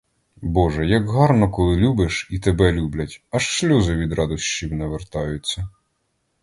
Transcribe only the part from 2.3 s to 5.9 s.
і тебе люблять, аж сльози від радощів навертаються!